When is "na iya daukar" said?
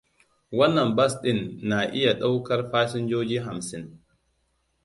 1.69-2.61